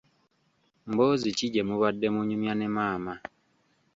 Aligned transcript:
Mboozi 0.89 1.29
ki 1.37 1.47
gye 1.53 1.61
mubadde 1.69 2.07
munyumya 2.13 2.53
ne 2.57 2.67
maama? 2.75 3.13